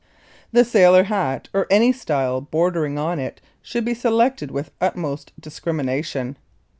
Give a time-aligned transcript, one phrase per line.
[0.51, 6.37] The sailor hat or any style bordering on it should be selected with utmost discrimination.